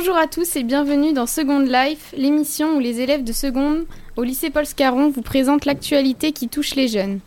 Bonjour 0.00 0.16
à 0.16 0.26
tous 0.26 0.56
et 0.56 0.62
bienvenue 0.62 1.12
dans 1.12 1.26
Second 1.26 1.58
Life, 1.58 2.14
l'émission 2.16 2.76
où 2.76 2.78
les 2.80 3.02
élèves 3.02 3.22
de 3.22 3.34
seconde 3.34 3.84
au 4.16 4.22
lycée 4.22 4.48
Paul 4.48 4.64
Scarron 4.64 5.10
vous 5.10 5.20
présentent 5.20 5.66
l'actualité 5.66 6.32
qui 6.32 6.48
touche 6.48 6.74
les 6.74 6.88
jeunes. 6.88 7.20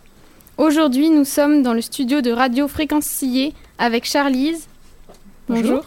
Aujourd'hui, 0.57 1.11
nous 1.11 1.23
sommes 1.23 1.61
dans 1.61 1.73
le 1.73 1.81
studio 1.81 2.21
de 2.21 2.31
Radio 2.31 2.67
Fréquence 2.67 3.05
Sillé 3.05 3.53
avec 3.77 4.05
Charlise. 4.05 4.67
Bonjour. 5.47 5.85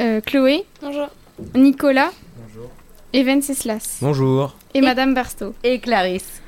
Euh, 0.00 0.20
Chloé. 0.20 0.64
Bonjour. 0.82 1.06
Nicolas. 1.54 2.10
Bonjour. 2.48 2.68
Et 3.12 3.22
Venceslas. 3.22 3.98
Bonjour. 4.02 4.56
Et, 4.74 4.80
Madame 4.80 5.14
Bersto. 5.14 5.54
Et 5.62 5.78
Clarisse. 5.78 6.42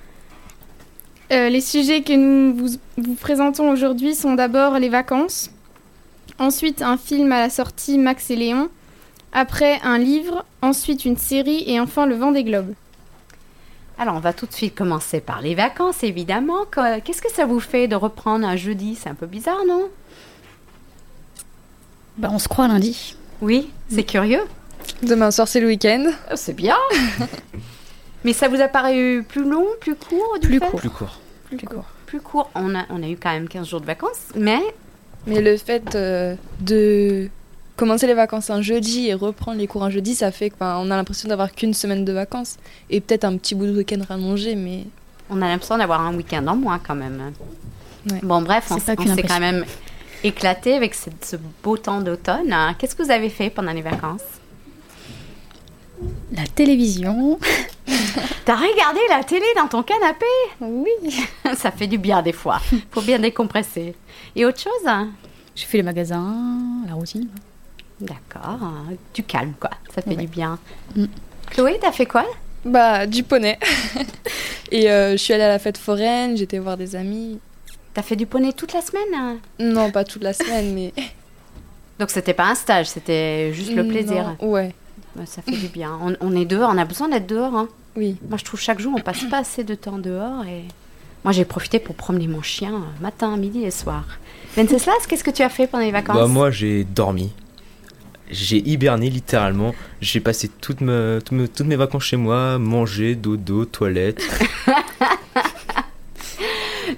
Euh, 1.30 1.48
les 1.48 1.60
sujets 1.60 2.02
que 2.02 2.12
nous 2.12 2.56
vous, 2.56 2.76
vous 2.98 3.14
présentons 3.14 3.70
aujourd'hui 3.70 4.16
sont 4.16 4.34
d'abord 4.34 4.80
les 4.80 4.88
vacances, 4.88 5.52
ensuite 6.40 6.82
un 6.82 6.96
film 6.96 7.30
à 7.30 7.38
la 7.38 7.50
sortie 7.50 7.98
Max 7.98 8.28
et 8.28 8.36
Léon, 8.36 8.68
après 9.32 9.80
un 9.82 9.98
livre, 9.98 10.44
ensuite 10.60 11.04
une 11.04 11.16
série 11.16 11.64
et 11.66 11.80
enfin 11.80 12.06
le 12.06 12.14
vent 12.14 12.32
des 12.32 12.44
globes. 12.44 12.74
Alors, 13.98 14.14
on 14.16 14.20
va 14.20 14.32
tout 14.32 14.46
de 14.46 14.52
suite 14.52 14.74
commencer 14.74 15.20
par 15.20 15.40
les 15.42 15.54
vacances, 15.54 16.02
évidemment. 16.02 16.64
Que- 16.70 16.98
Qu'est-ce 17.00 17.22
que 17.22 17.30
ça 17.30 17.44
vous 17.46 17.60
fait 17.60 17.88
de 17.88 17.94
reprendre 17.94 18.46
un 18.46 18.56
jeudi? 18.56 18.96
C'est 18.96 19.08
un 19.10 19.14
peu 19.14 19.26
bizarre, 19.26 19.60
non? 19.68 19.88
Bah, 22.18 22.28
on 22.32 22.38
se 22.38 22.48
croit 22.48 22.68
lundi. 22.68 23.16
Oui, 23.40 23.70
c'est 23.90 24.04
curieux. 24.04 24.42
Demain 25.02 25.30
soir, 25.30 25.46
c'est 25.48 25.60
le 25.60 25.66
week-end. 25.68 26.06
Oh, 26.30 26.34
c'est 26.36 26.52
bien. 26.54 26.76
Mais 28.24 28.32
ça 28.32 28.48
vous 28.48 28.60
a 28.60 28.68
paru 28.68 29.24
plus 29.28 29.44
long, 29.48 29.66
plus 29.80 29.94
court 29.94 30.38
du 30.40 30.48
Plus 30.48 30.58
fait? 30.58 30.66
court. 30.70 30.80
Plus 30.80 30.90
court. 30.90 31.18
Plus 31.48 31.58
court. 31.58 31.84
Plus 32.06 32.20
court. 32.20 32.50
On 32.54 32.74
a, 32.74 32.84
on 32.90 33.02
a 33.02 33.08
eu 33.08 33.16
quand 33.16 33.30
même 33.30 33.48
15 33.48 33.68
jours 33.68 33.80
de 33.80 33.86
vacances, 33.86 34.28
mais 34.36 34.60
Mais 35.26 35.40
le 35.40 35.56
fait 35.56 35.94
euh, 35.94 36.34
de 36.60 37.28
commencer 37.76 38.06
les 38.06 38.14
vacances 38.14 38.50
un 38.50 38.62
jeudi 38.62 39.08
et 39.08 39.14
reprendre 39.14 39.58
les 39.58 39.66
cours 39.66 39.82
un 39.84 39.90
jeudi, 39.90 40.14
ça 40.14 40.30
fait 40.30 40.50
qu'on 40.50 40.90
a 40.90 40.96
l'impression 40.96 41.28
d'avoir 41.28 41.52
qu'une 41.52 41.74
semaine 41.74 42.04
de 42.04 42.12
vacances. 42.12 42.56
Et 42.90 43.00
peut-être 43.00 43.24
un 43.24 43.36
petit 43.36 43.54
bout 43.54 43.66
de 43.66 43.76
week-end 43.76 44.00
rallongé, 44.08 44.54
mais 44.54 44.84
on 45.30 45.40
a 45.42 45.48
l'impression 45.48 45.78
d'avoir 45.78 46.00
un 46.00 46.14
week-end 46.14 46.46
en 46.46 46.56
moins 46.56 46.78
quand 46.78 46.94
même. 46.94 47.32
Ouais. 48.10 48.18
Bon, 48.22 48.42
bref, 48.42 48.68
on, 48.70 48.76
on 48.76 48.78
s'est 48.78 49.22
quand 49.22 49.40
même 49.40 49.64
éclaté 50.24 50.74
avec 50.74 50.94
ce, 50.94 51.10
ce 51.22 51.36
beau 51.62 51.76
temps 51.76 52.00
d'automne. 52.00 52.54
Qu'est-ce 52.78 52.94
que 52.94 53.02
vous 53.02 53.10
avez 53.10 53.28
fait 53.28 53.50
pendant 53.50 53.72
les 53.72 53.82
vacances? 53.82 54.22
La 56.32 56.46
télévision. 56.46 57.38
T'as 58.44 58.56
regardé 58.56 59.00
la 59.08 59.22
télé 59.22 59.46
dans 59.56 59.68
ton 59.68 59.82
canapé? 59.82 60.26
Oui. 60.60 60.90
Ça 61.56 61.70
fait 61.70 61.86
du 61.86 61.98
bien 61.98 62.22
des 62.22 62.32
fois. 62.32 62.60
Faut 62.90 63.02
bien 63.02 63.18
décompresser. 63.18 63.94
Et 64.34 64.44
autre 64.44 64.60
chose? 64.60 64.90
J'ai 65.54 65.66
fait 65.66 65.76
les 65.76 65.82
magasins, 65.82 66.34
la 66.88 66.94
routine. 66.94 67.28
D'accord. 68.02 68.58
Du 69.14 69.22
calme, 69.22 69.54
quoi. 69.58 69.70
Ça 69.94 70.02
fait 70.02 70.10
Ouais. 70.10 70.16
du 70.16 70.26
bien. 70.26 70.58
Mm. 70.96 71.04
Chloé, 71.50 71.78
t'as 71.80 71.92
fait 71.92 72.06
quoi? 72.06 72.24
Bah 72.64 73.06
du 73.06 73.22
poney. 73.22 73.58
et 74.70 74.90
euh, 74.90 75.12
je 75.12 75.16
suis 75.16 75.32
allée 75.34 75.42
à 75.44 75.48
la 75.48 75.58
fête 75.58 75.78
foraine, 75.78 76.36
j'étais 76.36 76.58
voir 76.58 76.76
des 76.76 76.94
amis. 76.96 77.38
T'as 77.94 78.02
fait 78.02 78.16
du 78.16 78.26
poney 78.26 78.52
toute 78.52 78.72
la 78.72 78.80
semaine 78.80 79.02
hein? 79.14 79.36
Non, 79.58 79.90
pas 79.90 80.04
toute 80.04 80.22
la 80.22 80.32
semaine, 80.32 80.72
mais 80.74 80.92
Donc 81.98 82.10
c'était 82.10 82.34
pas 82.34 82.48
un 82.48 82.54
stage, 82.54 82.88
c'était 82.88 83.52
juste 83.52 83.72
le 83.74 83.86
plaisir. 83.86 84.34
Non, 84.40 84.48
Ouais, 84.50 84.74
Bah, 85.14 85.24
Ça 85.26 85.42
fait 85.42 85.52
du 85.56 85.68
bien. 85.68 85.98
On, 86.02 86.16
on 86.20 86.34
est 86.36 86.44
dehors, 86.46 86.70
on 86.72 86.78
a 86.78 86.84
besoin 86.84 87.08
d'être 87.08 87.26
dehors. 87.26 87.54
hein. 87.54 87.68
oui. 87.96 88.16
Moi, 88.28 88.38
je 88.38 88.44
trouve 88.44 88.60
chaque 88.60 88.80
jour, 88.80 88.92
on 88.96 89.00
passe 89.00 89.24
pas 89.24 89.38
assez 89.38 89.62
de 89.64 89.74
temps 89.74 89.98
dehors. 89.98 90.44
Et 90.46 90.62
moi, 91.24 91.32
j'ai 91.32 91.44
profité 91.44 91.78
pour 91.80 91.94
promener 91.94 92.28
mon 92.28 92.42
chien 92.42 92.74
euh, 92.74 93.02
matin, 93.02 93.36
midi 93.36 93.62
et 93.64 93.70
soir. 93.70 94.04
Venceslas, 94.56 95.06
qu'est-ce 95.08 95.22
que 95.24 95.30
tu 95.30 95.42
as 95.42 95.48
fait 95.50 95.66
pendant 95.66 95.84
les 95.84 95.92
vacances? 95.92 96.16
Bah, 96.16 96.26
moi, 96.28 96.50
j'ai 96.50 96.84
dormi. 96.84 97.30
J'ai 98.32 98.56
hiberné 98.66 99.10
littéralement. 99.10 99.74
J'ai 100.00 100.18
passé 100.20 100.48
toutes, 100.48 100.80
me- 100.80 101.20
toutes 101.24 101.32
me- 101.38 101.48
toutes 101.48 101.66
mes 101.66 101.76
vacances 101.76 102.04
chez 102.04 102.16
moi, 102.16 102.58
manger, 102.58 103.14
dodo, 103.14 103.64
toilette. 103.66 104.22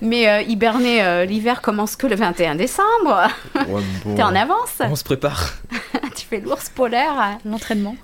Mais 0.01 0.29
euh, 0.29 0.43
hiberner, 0.43 1.03
euh, 1.03 1.25
l'hiver 1.25 1.61
commence 1.63 1.97
que 1.97 2.07
le 2.07 2.17
21 2.17 2.55
décembre. 2.57 3.29
Ouais, 3.69 3.83
bon, 4.05 4.15
T'es 4.17 4.23
en 4.23 4.35
avance? 4.35 4.79
On 4.81 4.97
se 4.97 5.05
prépare. 5.05 5.55
tu 6.17 6.27
fais 6.27 6.41
l'ours 6.41 6.69
polaire. 6.69 7.39
L'entraînement. 7.45 7.97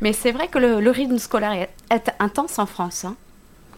Mais 0.00 0.12
c'est 0.12 0.32
vrai 0.32 0.48
que 0.48 0.58
le, 0.58 0.80
le 0.80 0.90
rythme 0.90 1.18
scolaire 1.18 1.52
est, 1.52 1.70
est 1.90 2.10
intense 2.18 2.58
en 2.58 2.66
France. 2.66 3.04
hein. 3.04 3.16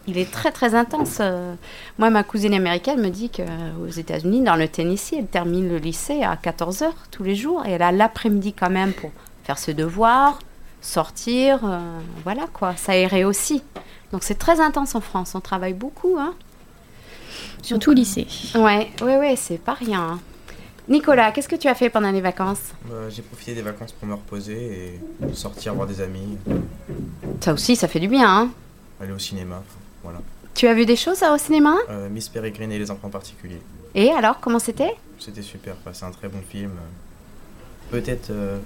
Il 0.09 0.17
est 0.17 0.31
très 0.31 0.51
très 0.51 0.73
intense. 0.73 1.17
Euh, 1.19 1.53
Moi, 1.99 2.09
ma 2.09 2.23
cousine 2.23 2.53
américaine 2.55 2.99
me 2.99 3.09
dit 3.09 3.29
qu'aux 3.29 3.87
États-Unis, 3.91 4.41
dans 4.41 4.55
le 4.55 4.67
Tennessee, 4.67 5.13
elle 5.19 5.27
termine 5.27 5.69
le 5.69 5.77
lycée 5.77 6.23
à 6.23 6.35
14h 6.35 6.85
tous 7.11 7.21
les 7.23 7.35
jours 7.35 7.63
et 7.65 7.71
elle 7.71 7.81
a 7.83 7.91
l'après-midi 7.91 8.53
quand 8.53 8.69
même 8.71 8.93
pour 8.93 9.11
faire 9.43 9.57
ses 9.59 9.73
devoirs, 9.75 10.39
sortir. 10.81 11.59
euh, 11.63 11.79
voilà 12.23 12.45
quoi, 12.51 12.75
s'aérer 12.75 13.23
aussi. 13.23 13.61
Donc 14.11 14.23
c'est 14.23 14.39
très 14.39 14.59
intense 14.59 14.95
en 14.95 15.01
France. 15.01 15.35
On 15.35 15.41
travaille 15.41 15.73
beaucoup. 15.73 16.17
Hein. 16.19 16.33
Surtout 17.61 17.91
au 17.91 17.93
lycée. 17.93 18.25
Ouais, 18.55 18.89
ouais, 19.01 19.17
ouais, 19.17 19.35
c'est 19.35 19.57
pas 19.59 19.73
rien. 19.73 20.01
hein. 20.01 20.19
Nicolas, 20.87 21.31
qu'est-ce 21.31 21.47
que 21.47 21.55
tu 21.55 21.67
as 21.67 21.75
fait 21.75 21.91
pendant 21.91 22.09
les 22.09 22.21
vacances? 22.21 22.71
Bah, 22.85 22.95
j'ai 23.11 23.21
profité 23.21 23.53
des 23.53 23.61
vacances 23.61 23.91
pour 23.91 24.07
me 24.07 24.15
reposer 24.15 24.99
et 25.23 25.33
sortir 25.35 25.75
voir 25.75 25.87
des 25.87 26.01
amis, 26.01 26.35
Ça 27.41 27.53
aussi, 27.53 27.75
ça 27.75 27.87
fait 27.87 27.99
du 27.99 28.07
bien. 28.07 28.27
hein. 28.27 28.49
aller 28.99 29.11
au 29.11 29.19
cinéma. 29.19 29.61
Voilà. 30.09 30.19
Tu 30.55 30.67
as 30.67 30.73
vu 30.73 30.85
des 30.85 30.95
choses 30.95 31.21
euh, 31.23 31.33
au 31.35 31.37
cinéma? 31.37 31.75
Euh, 31.89 32.09
Miss 32.09 32.27
Peregrine 32.29 32.71
et 32.71 32.79
les 32.79 32.91
enfants 32.91 33.09
particuliers. 33.09 33.61
Et 33.95 34.09
alors, 34.11 34.39
comment 34.39 34.59
c'était? 34.59 34.95
C'était 35.19 35.41
super, 35.41 35.75
c'est 35.93 36.05
un 36.05 36.11
très 36.11 36.27
bon 36.27 36.41
film. 36.49 36.71
Peut-être 37.91 38.29
euh, 38.31 38.57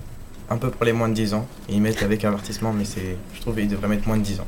un 0.50 0.58
peu 0.58 0.70
pour 0.70 0.86
les 0.86 0.94
moins 0.94 1.10
de 1.10 1.14
10 1.14 1.34
ans. 1.34 1.48
Ils 1.70 1.82
mettent 1.82 2.04
avec 2.04 2.24
avertissement, 2.26 2.74
mais 2.74 2.86
c'est, 2.86 3.18
je 3.34 3.42
trouve 3.42 3.56
qu'ils 3.56 3.68
devraient 3.68 3.88
mettre 3.88 4.08
moins 4.08 4.18
de 4.18 4.24
10 4.24 4.40
ans. 4.40 4.48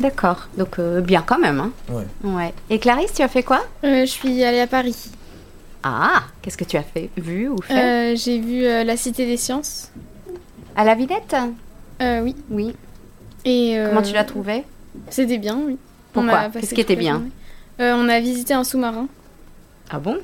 D'accord, 0.00 0.48
donc 0.58 0.78
euh, 0.78 1.00
bien 1.00 1.22
quand 1.26 1.38
même. 1.38 1.58
Hein. 1.60 1.72
Ouais. 1.88 2.04
Ouais. 2.22 2.54
Et 2.68 2.78
Clarisse, 2.78 3.14
tu 3.14 3.22
as 3.22 3.28
fait 3.28 3.42
quoi? 3.42 3.64
Euh, 3.84 4.00
je 4.02 4.10
suis 4.10 4.42
allée 4.44 4.60
à 4.60 4.66
Paris. 4.66 5.10
Ah, 5.82 6.24
qu'est-ce 6.42 6.56
que 6.58 6.64
tu 6.64 6.76
as 6.76 6.82
fait 6.82 7.10
Vu 7.16 7.48
ou 7.48 7.56
fait? 7.62 8.12
Euh, 8.12 8.16
J'ai 8.16 8.38
vu 8.40 8.64
euh, 8.64 8.84
La 8.84 8.96
Cité 8.96 9.24
des 9.24 9.36
Sciences. 9.36 9.90
À 10.74 10.84
la 10.84 10.94
Villette 10.94 11.34
Euh, 12.02 12.20
oui. 12.22 12.36
Oui. 12.50 12.74
Et, 13.44 13.78
euh, 13.78 13.88
Comment 13.88 14.02
tu 14.02 14.12
l'as 14.12 14.24
trouvé 14.24 14.64
C'était 15.08 15.38
bien, 15.38 15.58
oui. 15.64 15.78
Pourquoi 16.22 16.48
Qu'est-ce 16.50 16.74
qui 16.74 16.80
était 16.80 16.96
bien. 16.96 17.22
Euh, 17.80 17.94
On 17.96 18.08
a 18.08 18.20
visité 18.20 18.54
un 18.54 18.64
sous-marin. 18.64 19.06
Ah 19.90 19.98
bon? 19.98 20.18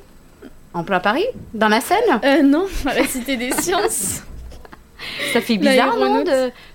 En 0.74 0.84
plein 0.84 1.00
Paris? 1.00 1.26
Dans 1.54 1.68
la 1.68 1.80
Seine? 1.80 1.98
Euh, 2.24 2.42
non, 2.42 2.66
à 2.86 2.94
la 2.94 3.04
Cité 3.04 3.36
des 3.36 3.52
Sciences. 3.52 4.22
Ça 5.32 5.40
fait 5.40 5.56
bizarre, 5.58 5.96
non 5.96 6.24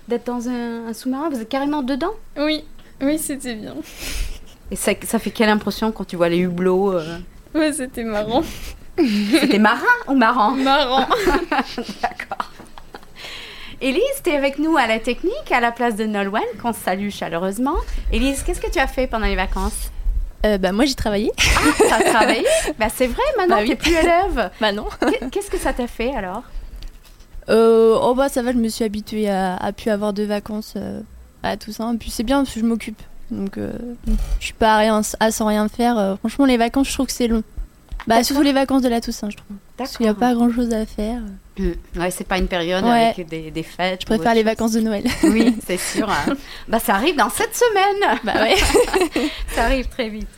D'être 0.06 0.26
dans 0.26 0.48
un, 0.48 0.86
un 0.88 0.92
sous-marin? 0.94 1.30
Vous 1.30 1.40
êtes 1.40 1.48
carrément 1.48 1.82
dedans? 1.82 2.12
Oui, 2.38 2.64
oui, 3.02 3.18
c'était 3.18 3.54
bien. 3.54 3.74
Et 4.70 4.76
ça, 4.76 4.92
ça 5.04 5.18
fait 5.18 5.30
quelle 5.30 5.48
impression 5.48 5.90
quand 5.92 6.04
tu 6.04 6.16
vois 6.16 6.28
les 6.28 6.38
hublots 6.38 6.92
euh? 6.92 7.18
Ouais, 7.54 7.72
c'était 7.72 8.04
marrant. 8.04 8.42
C'était 8.96 9.58
marin 9.58 9.84
ou 10.06 10.14
marrant? 10.14 10.50
Marrant. 10.52 11.06
D'accord. 12.02 12.52
Élise, 13.80 14.02
tu 14.24 14.30
es 14.30 14.36
avec 14.36 14.58
nous 14.58 14.76
à 14.76 14.86
la 14.86 14.98
technique, 14.98 15.52
à 15.52 15.60
la 15.60 15.70
place 15.70 15.94
de 15.94 16.04
Nolwenn, 16.04 16.42
qu'on 16.60 16.72
salue 16.72 17.10
chaleureusement. 17.10 17.76
Élise, 18.12 18.42
qu'est-ce 18.42 18.60
que 18.60 18.70
tu 18.70 18.78
as 18.80 18.88
fait 18.88 19.06
pendant 19.06 19.26
les 19.26 19.36
vacances? 19.36 19.90
Euh, 20.46 20.56
bah 20.58 20.70
moi 20.72 20.84
j'ai 20.84 20.94
travaillé. 20.94 21.32
Ah, 21.38 21.60
t'as 21.88 22.10
travaillé? 22.12 22.44
Bah 22.78 22.86
c'est 22.94 23.06
vrai, 23.08 23.22
maintenant 23.36 23.56
Bah 23.56 23.62
oui. 23.62 23.68
t'es 23.70 23.76
plus 23.76 23.92
élève. 23.94 24.50
Bah 24.60 24.72
non. 24.72 24.86
Qu'est- 25.00 25.30
Qu'est-ce 25.30 25.50
que 25.50 25.58
ça 25.58 25.72
t'a 25.72 25.86
fait 25.86 26.14
alors? 26.14 26.42
Euh, 27.48 27.96
oh 28.00 28.14
bah 28.14 28.28
ça 28.28 28.42
va, 28.42 28.52
je 28.52 28.58
me 28.58 28.68
suis 28.68 28.84
habituée 28.84 29.28
à, 29.30 29.56
à 29.56 29.72
plus 29.72 29.90
avoir 29.90 30.12
de 30.12 30.22
vacances 30.24 30.74
euh, 30.76 31.00
à 31.42 31.56
tout 31.56 31.72
ça. 31.72 31.90
Puis 31.98 32.10
c'est 32.10 32.22
bien 32.24 32.42
parce 32.44 32.54
que 32.54 32.60
je 32.60 32.64
m'occupe. 32.66 33.00
Donc 33.30 33.58
euh, 33.58 33.72
je 34.40 34.44
suis 34.44 34.54
pas 34.54 34.74
à, 34.74 34.78
rien, 34.78 35.00
à 35.20 35.30
sans 35.30 35.46
rien 35.46 35.68
faire. 35.68 36.16
Franchement 36.20 36.44
les 36.46 36.56
vacances 36.56 36.88
je 36.88 36.94
trouve 36.94 37.06
que 37.06 37.12
c'est 37.12 37.28
long. 37.28 37.42
Bah 38.06 38.22
surtout 38.24 38.42
les 38.42 38.52
vacances 38.52 38.82
de 38.82 38.88
la 38.88 39.00
Toussaint 39.00 39.30
je 39.30 39.36
trouve. 39.36 39.56
Parce 39.76 39.96
qu'il 39.96 40.04
n'y 40.06 40.10
a 40.10 40.14
pas 40.14 40.34
grand 40.34 40.50
chose 40.52 40.72
à 40.72 40.84
faire. 40.86 41.20
Hum, 41.58 41.74
Ouais, 41.96 42.10
c'est 42.10 42.26
pas 42.26 42.38
une 42.38 42.46
période 42.48 42.84
Ouais. 42.84 43.12
avec 43.14 43.28
des, 43.28 43.50
des 43.50 43.62
fêtes. 43.62 44.00
Je 44.02 44.06
préfère 44.06 44.34
les 44.34 44.42
vacances 44.42 44.72
de 44.72 44.80
Noël. 44.80 45.04
Oui, 45.24 45.56
c'est 45.66 45.76
sûr. 45.78 46.08
hein. 46.08 46.34
bah 46.68 46.78
ça 46.78 46.94
arrive 46.94 47.16
dans 47.16 47.30
cette 47.30 47.54
semaine. 47.54 48.18
bah 48.24 48.34
ouais. 48.42 48.56
Ça 49.54 49.64
arrive 49.64 49.88
très 49.88 50.08
vite. 50.08 50.28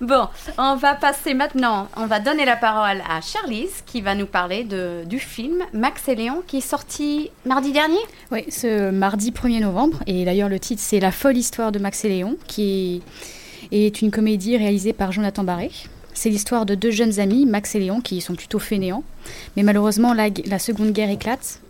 Bon, 0.00 0.28
on 0.58 0.76
va 0.76 0.94
passer 0.94 1.34
maintenant, 1.34 1.88
on 1.96 2.06
va 2.06 2.20
donner 2.20 2.44
la 2.44 2.54
parole 2.56 3.02
à 3.10 3.20
Charlize 3.20 3.82
qui 3.86 4.00
va 4.00 4.14
nous 4.14 4.26
parler 4.26 4.62
de, 4.62 5.02
du 5.04 5.18
film 5.18 5.64
Max 5.72 6.06
et 6.08 6.14
Léon 6.14 6.42
qui 6.46 6.58
est 6.58 6.60
sorti 6.60 7.30
mardi 7.44 7.72
dernier. 7.72 7.98
Oui, 8.30 8.44
ce 8.50 8.90
mardi 8.90 9.32
1er 9.32 9.60
novembre. 9.60 9.98
Et 10.06 10.24
d'ailleurs, 10.24 10.48
le 10.48 10.60
titre, 10.60 10.82
c'est 10.84 11.00
La 11.00 11.10
folle 11.10 11.36
histoire 11.36 11.72
de 11.72 11.78
Max 11.80 12.04
et 12.04 12.08
Léon, 12.10 12.36
qui 12.46 13.02
est, 13.72 13.86
est 13.86 14.02
une 14.02 14.10
comédie 14.12 14.56
réalisée 14.56 14.92
par 14.92 15.10
Jonathan 15.12 15.42
Barré. 15.44 15.70
C'est 16.14 16.30
l'histoire 16.30 16.66
de 16.66 16.74
deux 16.74 16.90
jeunes 16.90 17.20
amis, 17.20 17.46
Max 17.46 17.74
et 17.74 17.80
Léon, 17.80 18.00
qui 18.00 18.20
sont 18.20 18.34
plutôt 18.34 18.58
fainéants. 18.58 19.04
Mais 19.56 19.62
malheureusement, 19.62 20.14
la, 20.14 20.58
Seconde 20.58 20.92
Guerre 20.92 21.10
éclate 21.10 21.60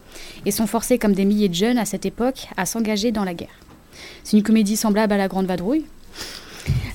et 0.45 0.51
sont 0.51 0.67
forcés, 0.67 0.99
comme 0.99 1.15
des 1.15 1.25
milliers 1.25 1.49
de 1.49 1.55
jeunes 1.55 1.79
à 1.79 1.85
cette 1.85 2.07
époque, 2.07 2.49
à 2.57 2.67
s'engager 2.67 3.13
dans 3.13 3.25
la 3.25 3.35
guerre. 3.35 3.49
C'est 4.25 4.37
une 4.37 4.43
comédie 4.43 4.77
semblable 4.77 5.13
à 5.13 5.17
La 5.17 5.29
Grande 5.29 5.47
Vadrouille. 5.47 5.85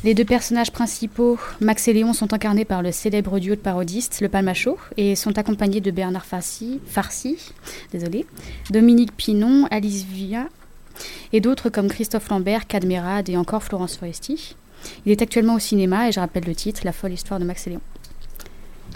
Les 0.04 0.14
deux 0.14 0.26
personnages 0.26 0.72
principaux, 0.72 1.38
Max 1.60 1.88
et 1.88 1.94
Léon, 1.94 2.14
sont 2.14 2.34
incarnés 2.34 2.66
par 2.66 2.82
le 2.82 2.92
célèbre 2.92 3.40
duo 3.40 3.56
de 3.56 3.60
parodistes, 3.60 4.22
le 4.22 4.30
Palmacho, 4.30 4.78
et 4.96 5.16
sont 5.16 5.38
accompagnés 5.38 5.82
de 5.82 5.92
Bernard 5.92 6.26
Farcy, 6.26 6.80
désolé, 7.92 8.26
Dominique 8.70 9.16
Pinon, 9.16 9.68
Alice 9.72 10.04
Via, 10.04 10.48
et 11.34 11.42
d'autres 11.42 11.70
comme 11.70 11.90
Christophe 11.90 12.30
Lambert, 12.30 12.68
Cadmerade 12.68 13.30
et 13.30 13.38
encore 13.38 13.64
Florence 13.64 13.98
Foresti. 13.98 14.56
Il 15.06 15.12
est 15.12 15.22
actuellement 15.22 15.56
au 15.56 15.60
cinéma 15.60 16.08
et 16.08 16.12
je 16.12 16.20
rappelle 16.20 16.46
le 16.46 16.56
titre, 16.56 16.82
La 16.84 16.92
folle 16.92 17.14
histoire 17.14 17.40
de 17.40 17.46
Max 17.46 17.66
et 17.68 17.72
Léon. 17.72 17.82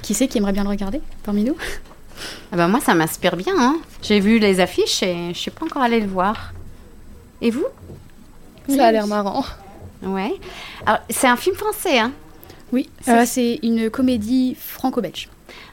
Qui 0.01 0.13
c'est 0.13 0.27
qui 0.27 0.37
aimerait 0.37 0.53
bien 0.53 0.63
le 0.63 0.69
regarder 0.69 1.01
parmi 1.23 1.43
nous? 1.43 1.55
Ah 2.51 2.57
bah 2.57 2.67
moi, 2.67 2.79
ça 2.79 2.93
m'inspire 2.93 3.35
bien. 3.35 3.53
hein. 3.57 3.77
J'ai 4.01 4.19
vu 4.19 4.39
les 4.39 4.59
affiches 4.59 5.01
et 5.03 5.33
je 5.33 5.37
suis 5.39 5.51
pas 5.51 5.65
encore 5.65 5.81
allée 5.81 5.99
le 5.99 6.07
voir. 6.07 6.53
Et 7.41 7.49
vous? 7.51 7.65
Ça 8.69 8.87
a 8.87 8.91
l'air 8.91 9.07
marrant. 9.07 9.43
Ouais. 10.03 10.33
Alors, 10.85 11.01
c'est 11.09 11.27
un 11.27 11.35
film 11.35 11.55
français, 11.55 11.99
hein? 11.99 12.11
Oui, 12.71 12.89
C'est- 13.01 13.11
euh, 13.11 13.23
c'est 13.25 13.59
une 13.63 13.89
comédie 13.89 14.55
franco-belge. 14.59 15.29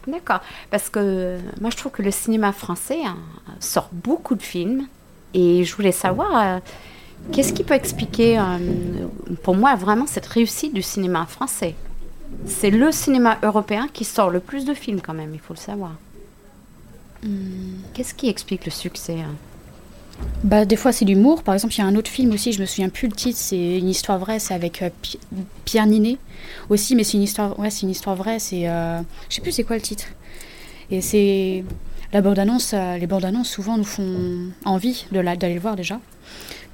D'accord. 0.07 0.41
Parce 0.71 0.89
que 0.89 1.39
moi, 1.61 1.71
je 1.71 1.77
trouve 1.77 1.93
que 1.93 2.03
le 2.03 2.11
cinéma 2.11 2.53
français 2.53 2.99
hein, 3.05 3.17
sort 3.61 3.89
beaucoup 3.93 4.35
de 4.35 4.43
films. 4.43 4.87
Et 5.35 5.65
je 5.65 5.77
voulais 5.77 5.93
savoir, 5.93 6.31
euh, 6.37 6.59
qu'est-ce 7.33 7.53
qui 7.53 7.65
peut 7.65 7.75
expliquer, 7.75 8.39
euh, 8.39 8.59
pour 9.43 9.55
moi, 9.57 9.75
vraiment 9.75 10.07
cette 10.07 10.27
réussite 10.27 10.75
du 10.75 10.83
cinéma 10.83 11.27
français? 11.27 11.75
C'est 12.47 12.71
le 12.71 12.93
cinéma 12.93 13.39
européen 13.43 13.89
qui 13.93 14.05
sort 14.05 14.31
le 14.31 14.41
plus 14.41 14.65
de 14.65 14.75
films, 14.75 15.01
quand 15.01 15.15
même, 15.15 15.33
il 15.35 15.41
faut 15.41 15.55
le 15.55 15.59
savoir. 15.59 15.93
Qu'est-ce 17.95 18.15
qui 18.15 18.29
explique 18.29 18.65
le 18.65 18.71
succès 18.71 19.21
hein? 19.21 19.35
Bah, 20.43 20.65
des 20.65 20.77
fois, 20.77 20.91
c'est 20.93 21.05
l'humour. 21.05 21.43
Par 21.45 21.55
exemple, 21.55 21.75
il 21.75 21.79
y 21.79 21.81
a 21.81 21.87
un 21.87 21.95
autre 21.95 22.11
film 22.11 22.33
aussi, 22.33 22.53
je 22.53 22.61
me 22.61 22.67
souviens 22.67 22.89
plus 22.89 23.07
le 23.07 23.15
titre, 23.15 23.39
c'est 23.39 23.79
une 23.79 23.89
histoire 23.89 24.19
vraie, 24.19 24.41
c'est 24.41 24.55
avec 24.55 24.83
euh, 24.83 24.91
Pi- 25.01 25.21
Pierre 25.65 25.87
Ninet 25.87 26.17
aussi, 26.71 26.97
mais 26.97 27.05
c'est 27.05 27.17
une 27.17 27.23
histoire, 27.23 27.59
ouais, 27.59 27.71
c'est 27.71 27.83
une 27.83 27.91
histoire 27.91 28.17
vraie, 28.17 28.39
c'est, 28.41 28.69
euh, 28.69 29.01
je 29.29 29.37
sais 29.37 29.41
plus 29.41 29.53
c'est 29.53 29.65
quoi 29.65 29.77
le 29.77 29.83
titre. 29.83 30.07
Et 30.91 31.01
c'est 31.01 31.65
la 32.13 32.21
bande-annonce, 32.21 32.73
euh, 32.75 32.97
les 32.99 33.07
bandes-annonces 33.07 33.49
souvent 33.49 33.77
nous 33.77 33.85
font 33.85 34.51
envie 34.65 35.07
d'aller 35.13 35.55
le 35.55 35.61
voir 35.61 35.77
déjà. 35.77 36.01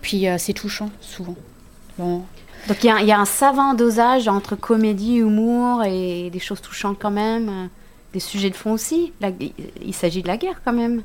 Puis 0.05 0.29
euh, 0.29 0.37
c'est 0.39 0.53
touchant 0.53 0.91
souvent. 1.01 1.35
Bon, 1.99 2.23
Donc 2.69 2.85
il 2.85 2.89
y, 2.89 2.91
a- 2.91 3.01
il 3.01 3.07
y 3.07 3.13
a 3.13 3.19
un 3.19 3.25
savant 3.25 3.73
dosage 3.73 4.29
entre 4.29 4.55
comédie, 4.55 5.17
humour 5.17 5.83
et 5.85 6.29
des 6.31 6.39
choses 6.41 6.61
touchantes 6.61 6.99
quand 7.01 7.11
même, 7.11 7.49
euh, 7.49 7.67
des 8.13 8.21
sujets 8.21 8.51
de 8.51 8.55
fond 8.57 8.73
aussi. 8.73 9.13
La- 9.23 9.31
il 9.83 9.95
s'agit 9.95 10.21
de 10.23 10.29
la 10.29 10.37
guerre 10.37 10.61
quand 10.63 10.75
même. 10.75 11.01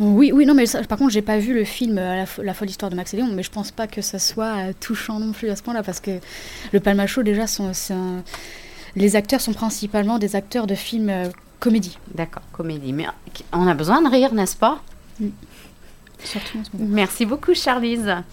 Oui, 0.00 0.30
oui, 0.32 0.46
non, 0.46 0.54
mais 0.54 0.64
ça- 0.64 0.82
par 0.84 0.96
contre, 0.96 1.10
j'ai 1.10 1.20
pas 1.22 1.38
vu 1.38 1.52
le 1.52 1.64
film 1.64 1.98
euh, 1.98 2.16
la, 2.16 2.24
fo- 2.24 2.42
La 2.42 2.54
folle 2.54 2.70
histoire 2.70 2.88
de 2.90 2.96
Max 2.96 3.12
et 3.12 3.18
Léon, 3.18 3.28
mais 3.34 3.42
je 3.42 3.50
pense 3.50 3.70
pas 3.70 3.86
que 3.86 4.00
ça 4.00 4.18
soit 4.18 4.56
euh, 4.68 4.72
touchant 4.80 5.18
non 5.20 5.32
plus 5.32 5.50
à 5.50 5.56
ce 5.56 5.62
point-là, 5.62 5.82
parce 5.82 6.00
que 6.00 6.12
le 6.72 6.80
Palmacho, 6.80 7.22
déjà, 7.22 7.46
sont, 7.46 7.70
c'est 7.74 7.92
un- 7.94 8.22
les 8.96 9.14
acteurs 9.14 9.42
sont 9.42 9.52
principalement 9.52 10.18
des 10.18 10.36
acteurs 10.36 10.66
de 10.66 10.74
films 10.74 11.10
euh, 11.10 11.28
comédie, 11.60 11.98
D'accord, 12.14 12.42
comédie. 12.52 12.92
Mais 12.94 13.06
on 13.52 13.66
a 13.66 13.74
besoin 13.74 14.00
de 14.00 14.08
rire, 14.08 14.32
n'est-ce 14.32 14.56
pas? 14.56 14.80
Surtout 16.24 16.58
en 16.58 16.64
ce 16.64 16.70
moment. 16.76 16.90
Merci 16.94 17.26
beaucoup, 17.26 17.52
rien. 17.54 18.24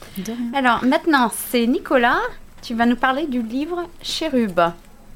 Alors 0.53 0.83
maintenant, 0.85 1.31
c'est 1.49 1.65
Nicolas. 1.67 2.19
Tu 2.61 2.73
vas 2.75 2.85
nous 2.85 2.95
parler 2.95 3.27
du 3.27 3.41
livre 3.41 3.83
Chérub. 4.01 4.59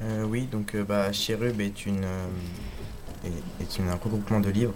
Euh, 0.01 0.23
oui, 0.27 0.47
donc 0.51 0.75
euh, 0.75 0.83
bah, 0.83 1.11
Cherub 1.11 1.59
est, 1.59 1.85
une, 1.85 2.03
euh, 2.03 2.25
est, 3.25 3.63
est 3.63 3.77
une- 3.79 3.89
un 3.89 3.95
regroupement 3.95 4.39
de 4.39 4.49
livres. 4.49 4.73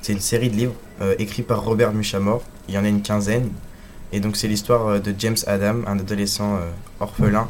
C'est 0.00 0.12
une 0.12 0.20
série 0.20 0.48
de 0.50 0.54
livres 0.56 0.74
euh, 1.00 1.14
écrits 1.18 1.42
par 1.42 1.64
Robert 1.64 1.92
Muchamore. 1.92 2.42
Il 2.68 2.74
y 2.74 2.78
en 2.78 2.84
a 2.84 2.88
une 2.88 3.02
quinzaine. 3.02 3.50
Et 4.12 4.20
donc 4.20 4.36
c'est 4.36 4.48
l'histoire 4.48 4.86
euh, 4.86 4.98
de 5.00 5.14
James 5.18 5.36
Adam, 5.46 5.80
un 5.86 5.98
adolescent 5.98 6.54
euh, 6.56 6.70
orphelin, 7.00 7.48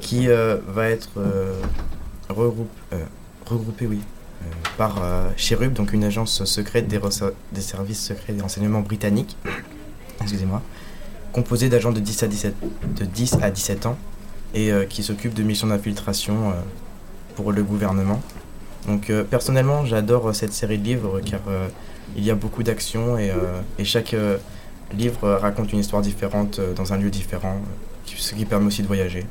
qui 0.00 0.28
euh, 0.28 0.56
va 0.66 0.88
être 0.88 1.10
euh, 1.18 1.60
regroupe- 2.30 2.68
euh, 2.94 3.04
regroupé 3.44 3.86
oui, 3.86 4.00
par 4.76 5.02
euh, 5.02 5.28
Cherub, 5.36 5.72
donc 5.72 5.92
une 5.92 6.04
agence 6.04 6.44
secrète 6.44 6.88
des, 6.88 7.00
services 7.60 8.04
secrets 8.04 8.32
des 8.32 8.42
renseignements 8.42 8.80
britanniques. 8.80 9.36
Excusez-moi. 10.20 10.62
Composée 11.32 11.68
d'agents 11.68 11.92
de 11.92 12.00
10 12.00 12.22
à 12.22 12.28
17, 12.28 12.54
de 12.96 13.04
10 13.04 13.38
à 13.42 13.50
17 13.50 13.86
ans 13.86 13.98
et 14.54 14.72
euh, 14.72 14.84
qui 14.84 15.02
s'occupe 15.02 15.34
de 15.34 15.42
missions 15.42 15.68
d'infiltration 15.68 16.50
euh, 16.50 16.54
pour 17.36 17.52
le 17.52 17.62
gouvernement. 17.62 18.20
Donc 18.86 19.10
euh, 19.10 19.24
personnellement, 19.24 19.84
j'adore 19.84 20.28
euh, 20.28 20.32
cette 20.32 20.52
série 20.52 20.78
de 20.78 20.84
livres 20.84 21.20
car 21.20 21.40
euh, 21.48 21.68
il 22.16 22.24
y 22.24 22.30
a 22.30 22.34
beaucoup 22.34 22.62
d'action 22.62 23.18
et, 23.18 23.30
euh, 23.30 23.60
chaque 23.84 24.14
euh, 24.14 24.38
livre 24.92 25.24
euh, 25.24 25.38
raconte 25.38 25.72
une 25.72 25.78
histoire 25.78 26.02
différente 26.02 26.58
euh, 26.58 26.74
dans 26.74 26.92
un 26.92 26.96
lieu 26.96 27.10
différent, 27.10 27.56
euh, 27.56 28.12
ce 28.16 28.34
qui 28.34 28.44
permet 28.44 28.66
aussi 28.66 28.82
de 28.82 28.86
voyager. 28.86 29.26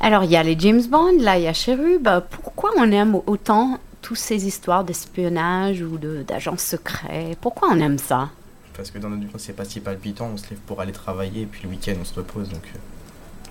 Alors 0.00 0.24
il 0.24 0.30
y 0.30 0.36
a 0.36 0.42
les 0.42 0.58
James 0.58 0.82
Bond, 0.88 1.18
là 1.20 1.38
il 1.38 1.44
y 1.44 1.46
a 1.48 1.52
Chérub. 1.52 2.08
Pourquoi 2.30 2.70
on 2.76 2.90
aime 2.92 3.16
autant 3.26 3.78
toutes 4.00 4.18
ces 4.18 4.46
histoires 4.46 4.84
d'espionnage 4.84 5.82
ou 5.82 5.98
de- 5.98 6.22
d'agents 6.26 6.56
secrets? 6.56 7.36
Pourquoi 7.40 7.68
on 7.72 7.80
aime 7.80 7.98
ça? 7.98 8.30
Parce 8.76 8.90
que 8.92 8.98
dans 8.98 9.08
notre 9.10 9.22
vie, 9.22 9.28
c'est 9.38 9.54
pas 9.56 9.64
si 9.64 9.80
palpitant, 9.80 10.30
on 10.32 10.36
se 10.36 10.48
lève 10.50 10.60
pour 10.60 10.80
aller 10.80 10.92
travailler 10.92 11.42
et 11.42 11.46
puis 11.46 11.62
le 11.64 11.70
week-end 11.70 11.94
on 12.00 12.04
se 12.04 12.14
repose. 12.14 12.48
Donc 12.48 12.62
euh, 12.74 12.78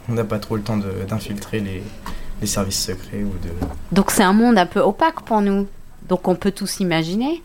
on 0.09 0.13
n'a 0.13 0.23
pas 0.23 0.39
trop 0.39 0.55
le 0.55 0.61
temps 0.63 0.77
d'infiltrer 0.77 1.59
les, 1.59 1.83
les 2.39 2.47
services 2.47 2.81
secrets 2.81 3.23
ou 3.23 3.33
de... 3.43 3.49
Donc 3.91 4.09
c'est 4.11 4.23
un 4.23 4.33
monde 4.33 4.57
un 4.57 4.65
peu 4.65 4.79
opaque 4.79 5.21
pour 5.23 5.41
nous. 5.41 5.67
Donc 6.07 6.29
on 6.29 6.35
peut 6.35 6.51
tous 6.51 6.79
imaginer. 6.79 7.43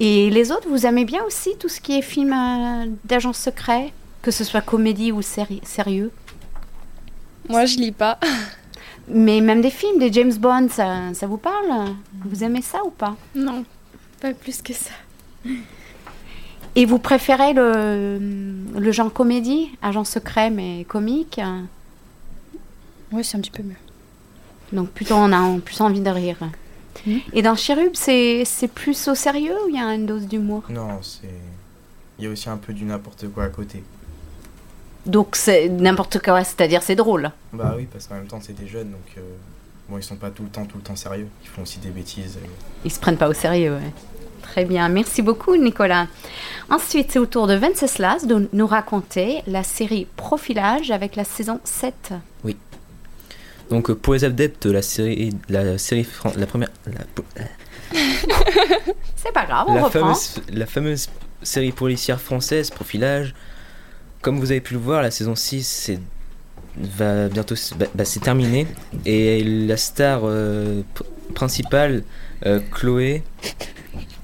Et 0.00 0.30
les 0.30 0.50
autres, 0.50 0.66
vous 0.68 0.86
aimez 0.86 1.04
bien 1.04 1.22
aussi 1.24 1.50
tout 1.60 1.68
ce 1.68 1.78
qui 1.80 1.98
est 1.98 2.02
film 2.02 2.32
euh, 2.32 2.86
d'agents 3.04 3.34
secrets? 3.34 3.92
Que 4.22 4.30
ce 4.30 4.42
soit 4.42 4.62
comédie 4.62 5.12
ou 5.12 5.20
séri- 5.20 5.60
sérieux? 5.64 6.10
Moi, 7.52 7.66
je 7.66 7.76
lis 7.76 7.92
pas. 7.92 8.18
Mais 9.08 9.40
même 9.40 9.60
des 9.60 9.70
films, 9.70 9.98
des 9.98 10.12
James 10.12 10.32
Bond, 10.34 10.68
ça, 10.70 11.12
ça 11.12 11.26
vous 11.26 11.36
parle? 11.36 11.94
Vous 12.24 12.42
aimez 12.44 12.62
ça 12.62 12.84
ou 12.84 12.90
pas? 12.90 13.16
Non, 13.34 13.64
pas 14.20 14.32
plus 14.32 14.62
que 14.62 14.72
ça. 14.72 14.90
Et 16.74 16.86
vous 16.86 16.98
préférez 16.98 17.52
le, 17.52 18.18
le 18.78 18.92
genre 18.92 19.12
comédie, 19.12 19.70
agent 19.82 20.04
secret 20.04 20.48
mais 20.48 20.84
comique? 20.88 21.40
Ouais, 23.10 23.22
c'est 23.22 23.36
un 23.36 23.40
petit 23.40 23.50
peu 23.50 23.62
mieux. 23.62 23.76
Donc 24.72 24.88
plutôt 24.90 25.16
on 25.16 25.32
a 25.32 25.58
plus 25.60 25.80
envie 25.82 26.00
de 26.00 26.08
rire. 26.08 26.38
Mhm. 27.04 27.20
Et 27.34 27.42
dans 27.42 27.56
Chérub, 27.56 27.94
c'est 27.94 28.44
c'est 28.46 28.68
plus 28.68 29.08
au 29.08 29.14
sérieux 29.14 29.56
ou 29.66 29.68
il 29.68 29.74
y 29.74 29.78
a 29.78 29.92
une 29.94 30.06
dose 30.06 30.26
d'humour? 30.26 30.62
Non, 30.70 31.02
c'est... 31.02 31.28
Il 32.18 32.24
y 32.24 32.28
a 32.28 32.30
aussi 32.30 32.48
un 32.48 32.56
peu 32.56 32.72
du 32.72 32.84
n'importe 32.84 33.28
quoi 33.28 33.44
à 33.44 33.48
côté. 33.48 33.82
Donc 35.06 35.34
c'est 35.36 35.68
n'importe 35.68 36.20
quoi, 36.20 36.44
c'est-à-dire 36.44 36.82
c'est 36.82 36.94
drôle. 36.94 37.30
Bah 37.52 37.74
oui, 37.76 37.86
parce 37.92 38.06
qu'en 38.06 38.14
même 38.16 38.26
temps 38.26 38.40
c'est 38.40 38.52
des 38.58 38.68
jeunes, 38.68 38.90
donc... 38.90 39.14
euh, 39.18 39.20
Bon, 39.88 39.98
ils 39.98 40.02
sont 40.02 40.16
pas 40.16 40.30
tout 40.30 40.44
le 40.44 40.48
temps, 40.48 40.64
tout 40.64 40.76
le 40.78 40.82
temps 40.82 40.94
sérieux. 40.96 41.26
Ils 41.42 41.48
font 41.48 41.62
aussi 41.62 41.78
des 41.80 41.90
bêtises. 41.90 42.38
euh. 42.40 42.46
Ils 42.84 42.90
se 42.90 43.00
prennent 43.00 43.16
pas 43.18 43.28
au 43.28 43.32
sérieux, 43.34 43.72
ouais. 43.72 43.92
Très 44.42 44.64
bien, 44.64 44.88
merci 44.88 45.22
beaucoup 45.22 45.56
Nicolas. 45.56 46.06
Ensuite, 46.70 47.10
c'est 47.10 47.18
au 47.18 47.26
tour 47.26 47.46
de 47.48 47.54
Venceslas 47.54 48.24
de 48.26 48.48
nous 48.52 48.66
raconter 48.66 49.42
la 49.48 49.64
série 49.64 50.06
Profilage 50.16 50.90
avec 50.92 51.16
la 51.16 51.24
saison 51.24 51.58
7. 51.64 52.14
Donc 53.70 53.90
euh, 53.90 53.94
pour 53.94 54.14
les 54.14 54.24
adeptes 54.24 54.66
de 54.66 54.72
la 54.72 54.82
série, 54.82 55.30
la 55.48 55.78
série, 55.78 56.06
la 56.36 56.46
première, 56.46 56.68
la, 56.86 57.00
C'est 59.16 59.32
pas 59.32 59.46
grave, 59.46 59.66
on 59.68 59.74
la 59.74 59.82
reprend. 59.84 60.00
fameuse, 60.00 60.34
la 60.52 60.66
fameuse 60.66 61.08
série 61.42 61.72
policière 61.72 62.20
française, 62.20 62.70
Profilage. 62.70 63.34
Comme 64.22 64.38
vous 64.38 64.50
avez 64.52 64.60
pu 64.60 64.74
le 64.74 64.80
voir, 64.80 65.02
la 65.02 65.10
saison 65.10 65.34
6 65.34 65.66
c'est, 65.66 65.98
va 66.76 67.28
bientôt, 67.28 67.56
bah, 67.76 67.86
bah, 67.94 68.04
c'est 68.04 68.20
terminé. 68.20 68.66
Et 69.04 69.42
la 69.42 69.76
star 69.76 70.20
euh, 70.24 70.82
pr- 70.94 71.34
principale, 71.34 72.04
euh, 72.46 72.60
Chloé, 72.72 73.22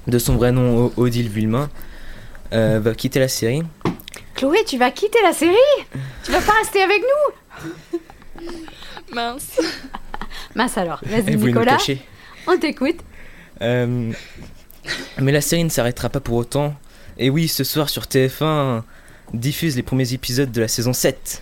de 0.07 0.17
son 0.17 0.35
vrai 0.35 0.51
nom 0.53 0.91
Odile 0.95 1.27
Villemain, 1.27 1.69
euh, 2.53 2.79
va 2.81 2.95
quitter 2.95 3.19
la 3.19 3.27
série. 3.27 3.61
Chloé, 4.35 4.63
tu 4.65 4.77
vas 4.77 4.89
quitter 4.91 5.19
la 5.21 5.33
série? 5.33 5.53
Tu 6.23 6.31
vas 6.31 6.39
pas 6.41 6.53
rester 6.53 6.81
avec 6.81 7.01
nous? 7.01 7.99
Mince. 9.13 9.59
Mince 10.55 10.77
alors, 10.77 11.01
vas-y 11.03 11.35
Nicolas, 11.35 11.77
on 12.47 12.57
t'écoute. 12.57 12.99
Euh, 13.61 14.11
mais 15.19 15.31
la 15.33 15.41
série 15.41 15.63
ne 15.65 15.69
s'arrêtera 15.69 16.07
pas 16.09 16.21
pour 16.21 16.37
autant. 16.37 16.73
Et 17.17 17.29
oui, 17.29 17.49
ce 17.49 17.65
soir 17.65 17.89
sur 17.89 18.03
TF1 18.03 18.83
diffuse 19.33 19.75
les 19.75 19.83
premiers 19.83 20.13
épisodes 20.13 20.51
de 20.51 20.61
la 20.61 20.67
saison 20.67 20.93
7. 20.93 21.41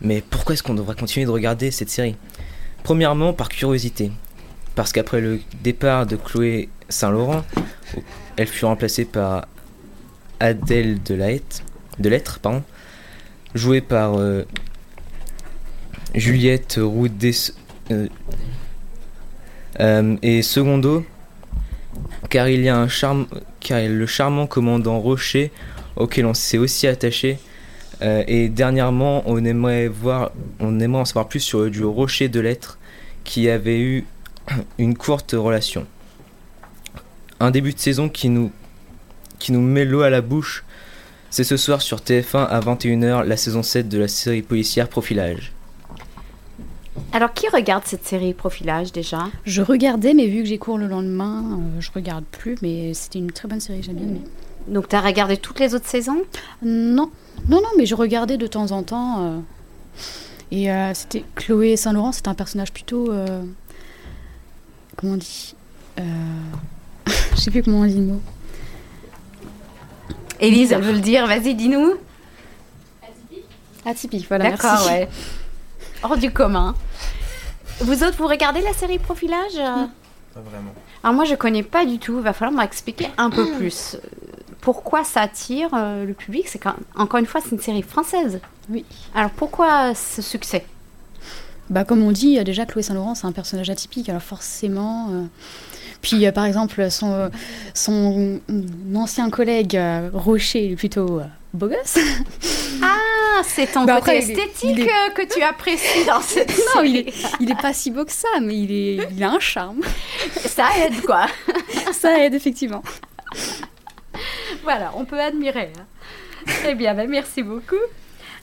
Mais 0.00 0.22
pourquoi 0.22 0.54
est-ce 0.54 0.62
qu'on 0.62 0.74
devrait 0.74 0.94
continuer 0.94 1.26
de 1.26 1.30
regarder 1.30 1.70
cette 1.70 1.90
série? 1.90 2.16
Premièrement, 2.82 3.32
par 3.32 3.48
curiosité. 3.48 4.12
Parce 4.74 4.92
qu'après 4.92 5.20
le 5.20 5.40
départ 5.62 6.06
de 6.06 6.16
Chloé 6.16 6.68
Saint-Laurent, 6.88 7.44
elle 8.36 8.46
fut 8.46 8.64
remplacée 8.64 9.04
par 9.04 9.46
Adèle 10.40 11.02
Delahette, 11.02 11.64
Delettre, 11.98 12.38
pardon, 12.38 12.62
jouée 13.54 13.80
par 13.80 14.18
euh, 14.18 14.44
Juliette 16.14 16.78
Roudet. 16.80 17.32
euh, 17.90 18.08
euh, 19.80 20.16
et 20.22 20.42
secondo, 20.42 21.04
car 22.30 22.48
il 22.48 22.62
y 22.62 22.68
a 22.68 22.76
un 22.76 22.88
car 23.60 23.80
le 23.80 24.06
charmant 24.06 24.46
commandant 24.46 25.00
Rocher, 25.00 25.52
auquel 25.98 26.24
on 26.26 26.34
s'est 26.34 26.58
aussi 26.58 26.86
attaché, 26.86 27.38
Euh, 28.00 28.22
et 28.28 28.48
dernièrement, 28.48 29.22
on 29.26 29.44
aimerait, 29.44 29.88
voir, 29.88 30.30
on 30.60 30.78
aimerait 30.78 31.00
en 31.00 31.04
savoir 31.04 31.26
plus 31.26 31.40
sur 31.40 31.60
le 31.60 31.70
duo 31.70 31.90
Rocher 31.90 32.28
de 32.28 32.38
Lettres 32.38 32.78
qui 33.24 33.48
avait 33.50 33.80
eu 33.80 34.06
une 34.78 34.96
courte 34.96 35.32
relation. 35.32 35.86
Un 37.40 37.50
début 37.50 37.72
de 37.72 37.78
saison 37.78 38.08
qui 38.08 38.28
nous, 38.28 38.52
qui 39.38 39.52
nous 39.52 39.60
met 39.60 39.84
l'eau 39.84 40.02
à 40.02 40.10
la 40.10 40.20
bouche. 40.20 40.64
C'est 41.30 41.44
ce 41.44 41.56
soir 41.56 41.82
sur 41.82 41.98
TF1 41.98 42.46
à 42.46 42.60
21h 42.60 43.24
la 43.24 43.36
saison 43.36 43.62
7 43.62 43.88
de 43.88 43.98
la 43.98 44.08
série 44.08 44.42
policière 44.42 44.88
Profilage. 44.88 45.52
Alors, 47.12 47.32
qui 47.32 47.48
regarde 47.48 47.82
cette 47.84 48.04
série 48.04 48.32
Profilage 48.32 48.92
déjà? 48.92 49.26
Je 49.44 49.62
regardais, 49.62 50.14
mais 50.14 50.26
vu 50.26 50.42
que 50.42 50.48
j'ai 50.48 50.58
cours 50.58 50.78
le 50.78 50.86
lendemain, 50.86 51.44
euh, 51.52 51.80
je 51.80 51.90
regarde 51.94 52.24
plus. 52.30 52.56
Mais 52.62 52.94
c'était 52.94 53.18
une 53.18 53.32
très 53.32 53.48
bonne 53.48 53.60
série, 53.60 53.82
j'aime 53.82 53.96
bien 53.96 54.08
aimé. 54.08 54.20
Donc, 54.66 54.88
tu 54.88 54.96
as 54.96 55.00
regardé 55.00 55.36
toutes 55.36 55.60
les 55.60 55.74
autres 55.74 55.86
saisons? 55.86 56.22
Non, 56.62 57.10
non, 57.48 57.60
non, 57.62 57.68
mais 57.76 57.86
je 57.86 57.94
regardais 57.94 58.36
de 58.36 58.46
temps 58.46 58.70
en 58.72 58.82
temps. 58.82 59.24
euh, 59.24 59.38
et 60.50 60.70
euh, 60.70 60.92
c'était 60.94 61.24
Chloé 61.34 61.76
Saint-Laurent, 61.76 62.12
c'était 62.12 62.28
un 62.28 62.34
personnage 62.34 62.72
plutôt. 62.72 63.10
euh, 63.12 63.42
comment 64.96 65.12
on 65.14 65.16
dit 65.16 65.54
euh, 66.00 66.02
Je 67.34 67.40
sais 67.40 67.50
plus 67.50 67.62
comment 67.62 67.80
on 67.80 67.86
dit 67.86 67.94
le 67.96 68.02
mot. 68.04 68.20
Élise, 70.40 70.72
elle 70.72 70.82
veut 70.82 70.92
le 70.92 71.00
dire, 71.00 71.26
vas-y, 71.26 71.54
dis-nous. 71.54 71.94
Atypique, 73.84 74.26
voilà. 74.28 74.50
D'accord, 74.50 74.86
ouais. 74.86 75.08
Hors 76.02 76.16
du 76.16 76.30
commun. 76.30 76.74
Vous 77.80 78.02
autres, 78.04 78.16
vous 78.18 78.26
regardez 78.26 78.60
la 78.60 78.72
série 78.72 78.98
Profilage? 78.98 79.54
Pas 79.54 80.40
vraiment. 80.40 80.74
Alors 81.02 81.14
moi, 81.14 81.24
je 81.24 81.34
connais 81.34 81.62
pas 81.62 81.84
du 81.86 81.98
tout. 81.98 82.20
Va 82.20 82.32
falloir 82.32 82.56
m'expliquer 82.60 83.08
un 83.18 83.30
peu 83.30 83.46
plus. 83.58 83.96
Pourquoi 84.68 85.02
ça 85.02 85.22
attire 85.22 85.70
euh, 85.72 86.04
le 86.04 86.12
public 86.12 86.46
C'est 86.46 86.58
quand 86.58 86.74
encore 86.94 87.18
une 87.18 87.24
fois, 87.24 87.40
c'est 87.42 87.52
une 87.52 87.58
série 87.60 87.80
française. 87.80 88.38
Oui. 88.68 88.84
Alors 89.14 89.30
pourquoi 89.30 89.94
ce 89.94 90.20
succès? 90.20 90.66
Bah, 91.70 91.84
comme 91.84 92.02
on 92.02 92.12
dit, 92.12 92.38
euh, 92.38 92.44
déjà 92.44 92.66
Chloé 92.66 92.82
Saint-Laurent, 92.82 93.14
c'est 93.14 93.26
un 93.26 93.32
personnage 93.32 93.70
atypique, 93.70 94.10
alors 94.10 94.20
forcément. 94.20 95.08
euh, 95.10 95.24
Puis 96.02 96.26
euh, 96.26 96.32
par 96.32 96.44
exemple, 96.44 96.90
son, 96.90 97.12
euh, 97.14 97.28
son 97.72 98.40
ancien 98.94 99.30
collègue 99.30 99.80
Rocher, 100.12 100.76
plutôt 100.76 101.22
beau 101.54 101.68
gosse. 101.68 101.96
Ah, 102.82 103.40
c'est 103.44 103.72
ton 103.72 103.84
Bah, 103.86 104.00
côté 104.00 104.18
après, 104.18 104.24
il 104.24 104.30
est- 104.30 104.32
esthétique 104.44 104.78
est- 104.80 105.14
que 105.14 105.34
tu 105.34 105.42
apprécies 105.42 106.04
dans 106.06 106.20
cette 106.34 106.50
Non, 106.50 106.82
série. 106.82 106.90
il 106.90 106.96
est, 106.96 107.14
il 107.40 107.50
est 107.50 107.60
pas 107.62 107.72
si 107.72 107.90
beau 107.90 108.04
que 108.04 108.12
ça, 108.12 108.28
mais 108.42 108.54
il, 108.54 108.70
est, 108.70 109.08
il 109.16 109.22
a 109.24 109.30
un 109.30 109.40
charme. 109.40 109.80
Ça 110.44 110.66
aide, 110.84 111.00
quoi. 111.06 111.26
Ça 111.92 112.18
aide, 112.22 112.34
effectivement. 112.34 112.82
Voilà, 114.62 114.92
on 114.96 115.04
peut 115.04 115.20
admirer. 115.20 115.72
hein. 115.78 115.84
Très 116.46 116.74
bien, 116.74 116.94
ben, 116.94 117.08
merci 117.08 117.42
beaucoup. 117.42 117.76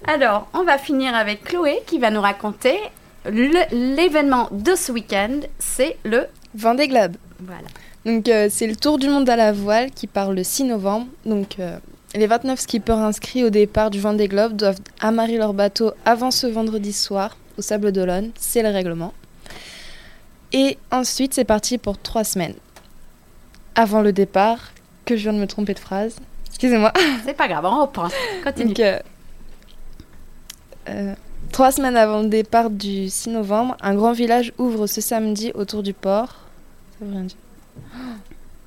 Alors, 0.08 0.48
on 0.54 0.64
va 0.64 0.78
finir 0.78 1.16
avec 1.16 1.44
Chloé 1.44 1.82
qui 1.88 2.00
va 2.00 2.12
nous 2.12 2.22
raconter 2.22 2.78
l'événement 3.26 4.50
de 4.52 4.76
ce 4.76 4.92
week-end. 4.92 5.40
C'est 5.60 5.98
le... 6.04 6.28
Vendée 6.54 6.88
Globe. 6.88 7.16
Voilà. 7.40 7.68
Donc 8.06 8.30
euh, 8.30 8.48
c'est 8.50 8.68
le 8.68 8.76
Tour 8.76 9.00
du 9.00 9.10
monde 9.10 9.28
à 9.30 9.36
la 9.36 9.52
voile 9.52 9.92
qui 9.92 10.08
part 10.08 10.32
le 10.32 10.44
6 10.44 10.66
novembre. 10.66 11.08
Donc 11.26 11.56
euh, 11.60 11.78
les 12.14 12.28
29 12.28 12.60
skippers 12.60 12.94
inscrits 13.00 13.44
au 13.44 13.50
départ 13.50 13.90
du 13.90 14.00
Vendée 14.00 14.28
Globe 14.28 14.56
doivent 14.56 14.80
amarrer 15.02 15.38
leur 15.38 15.54
bateau 15.54 15.92
avant 16.06 16.32
ce 16.32 16.48
vendredi 16.48 16.94
soir 16.94 17.36
au 17.58 17.62
Sable 17.62 17.92
d'Olonne. 17.92 18.32
C'est 18.40 18.62
le 18.62 18.70
règlement. 18.70 19.14
Et 20.54 20.78
ensuite 20.92 21.34
c'est 21.34 21.46
parti 21.46 21.78
pour 21.78 21.98
trois 21.98 22.24
semaines. 22.24 22.56
Avant 23.74 24.02
le 24.02 24.14
départ, 24.14 24.72
que 25.06 25.16
je 25.16 25.24
viens 25.24 25.34
de 25.34 25.40
me 25.40 25.48
tromper 25.48 25.74
de 25.74 25.80
phrase. 25.80 26.18
Excusez-moi. 26.50 26.92
C'est 27.26 27.36
pas 27.36 27.48
grave, 27.48 27.66
on 27.66 27.82
reprend. 27.82 28.08
Continue. 28.44 28.68
Donc, 28.68 28.80
euh, 28.80 29.00
euh, 30.90 31.16
trois 31.52 31.72
semaines 31.72 31.98
avant 31.98 32.22
le 32.22 32.30
départ 32.30 32.70
du 32.70 33.10
6 33.10 33.30
novembre, 33.30 33.78
un 33.82 33.96
grand 33.96 34.14
village 34.14 34.54
ouvre 34.58 34.88
ce 34.88 35.02
samedi 35.02 35.52
autour 35.54 35.84
du 35.84 35.94
port. 35.94 36.36
Ça 37.00 37.06
veut 37.06 37.12
rien 37.12 37.24
dire. 37.24 37.38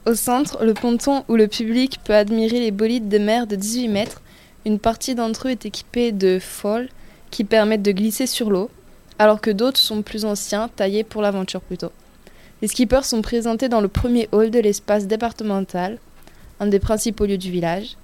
Au 0.07 0.15
centre, 0.15 0.65
le 0.65 0.75
ponton 0.75 1.25
où 1.29 1.37
le 1.37 1.49
public 1.49 1.99
peut 2.05 2.15
admirer 2.15 2.61
les 2.61 2.71
bolides 2.71 3.09
de 3.09 3.19
mer 3.19 3.47
de 3.47 3.57
18 3.57 3.89
mètres. 3.89 4.23
Une 4.65 4.79
partie 4.79 5.15
d'entre 5.15 5.49
eux 5.49 5.51
est 5.51 5.67
équipée 5.67 6.13
de 6.13 6.39
folles 6.39 6.89
qui 7.31 7.45
permettent 7.45 7.83
de 7.83 7.93
glisser 7.93 8.27
sur 8.27 8.51
l'eau, 8.51 8.71
alors 9.19 9.41
que 9.41 9.51
d'autres 9.51 9.81
sont 9.81 10.03
plus 10.03 10.25
anciens, 10.25 10.69
taillés 10.69 11.05
pour 11.05 11.23
l'aventure 11.23 11.61
plutôt. 11.61 11.93
Les 12.63 12.69
skippers 12.69 13.05
sont 13.05 13.23
présentés 13.23 13.69
dans 13.69 13.81
le 13.81 13.89
premier 13.89 14.29
hall 14.33 14.51
de 14.51 14.59
l'espace 14.59 15.07
départemental, 15.07 15.99
un 16.61 16.67
des 16.67 16.79
principaux 16.79 17.27
lieux 17.27 17.39
du 17.39 17.51
village. 17.51 17.97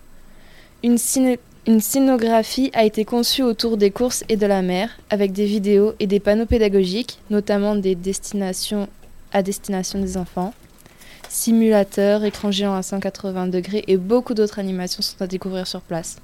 Une, 0.82 0.98
scénographie 0.98 2.70
a 2.74 2.84
été 2.84 3.04
conçue 3.04 3.42
autour 3.42 3.76
des 3.76 3.90
courses 3.90 4.24
et 4.28 4.36
de 4.36 4.46
la 4.46 4.60
mer, 4.60 4.90
avec 5.08 5.32
des 5.32 5.46
vidéos 5.46 5.94
et 5.98 6.06
des 6.06 6.20
panneaux 6.20 6.46
pédagogiques, 6.46 7.18
notamment 7.30 7.74
des 7.74 7.94
destinations 7.94 8.88
à 9.32 9.42
destination 9.42 9.98
des 9.98 10.16
enfants, 10.16 10.52
simulateurs, 11.28 12.24
écran 12.24 12.50
géant 12.50 12.74
à 12.74 12.82
180 12.82 13.48
degrés 13.48 13.84
et 13.88 13.96
beaucoup 13.96 14.34
d'autres 14.34 14.58
animations 14.58 15.02
sont 15.02 15.20
à 15.20 15.26
découvrir 15.26 15.66
sur 15.66 15.80
place. 15.80 16.18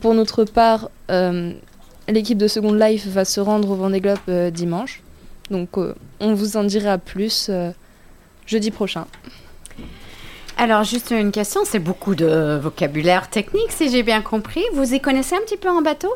Pour 0.00 0.14
notre 0.14 0.44
part, 0.44 0.90
euh, 1.10 1.52
l'équipe 2.08 2.38
de 2.38 2.48
Second 2.48 2.72
Life 2.72 3.06
va 3.06 3.24
se 3.24 3.40
rendre 3.40 3.70
au 3.70 3.74
Vendée 3.76 4.00
Globe 4.00 4.18
euh, 4.28 4.50
dimanche. 4.50 5.02
Donc 5.50 5.78
euh, 5.78 5.94
on 6.20 6.34
vous 6.34 6.56
en 6.56 6.64
dira 6.64 6.98
plus 6.98 7.50
jeudi 8.46 8.70
prochain. 8.70 9.06
Alors, 10.58 10.84
juste 10.84 11.10
une 11.10 11.32
question, 11.32 11.60
c'est 11.64 11.78
beaucoup 11.78 12.14
de 12.14 12.58
vocabulaire 12.62 13.28
technique, 13.28 13.70
si 13.70 13.90
j'ai 13.90 14.02
bien 14.02 14.22
compris. 14.22 14.64
Vous 14.72 14.94
y 14.94 15.00
connaissez 15.00 15.34
un 15.34 15.40
petit 15.40 15.58
peu 15.58 15.68
en 15.68 15.82
bateau? 15.82 16.12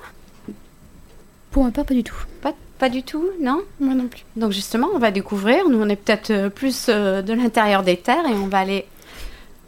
Pour 1.50 1.64
ma 1.64 1.70
part, 1.70 1.84
pas 1.84 1.92
du 1.92 2.02
tout. 2.02 2.16
pas, 2.40 2.54
pas 2.78 2.88
du 2.88 3.02
tout, 3.02 3.28
non? 3.40 3.60
Moi 3.80 3.94
non 3.94 4.08
plus. 4.08 4.24
Donc 4.36 4.52
justement, 4.52 4.88
on 4.94 4.98
va 4.98 5.10
découvrir. 5.10 5.68
Nous, 5.68 5.78
on 5.78 5.88
est 5.90 5.96
peut-être 5.96 6.30
euh, 6.30 6.48
plus 6.48 6.86
euh, 6.88 7.20
de 7.20 7.34
l'intérieur 7.34 7.82
des 7.82 7.98
terres 7.98 8.26
et 8.26 8.32
on 8.32 8.46
va 8.46 8.60
aller 8.60 8.86